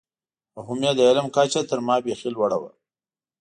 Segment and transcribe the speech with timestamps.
[0.55, 2.71] او هم یې د علم کچه تر ما بېخي لوړه وه.